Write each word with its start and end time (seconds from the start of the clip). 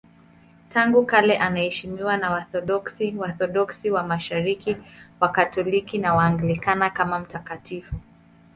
Tangu 0.69 1.05
kale 1.05 1.37
anaheshimiwa 1.39 2.17
na 2.17 2.31
Waorthodoksi, 2.31 3.13
Waorthodoksi 3.17 3.91
wa 3.91 4.03
Mashariki, 4.03 4.77
Wakatoliki 5.19 5.97
na 5.97 6.13
Waanglikana 6.15 6.89
kama 6.89 7.19
mtakatifu. 7.19 7.95